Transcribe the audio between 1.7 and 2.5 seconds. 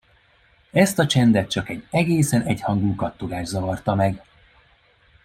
egészen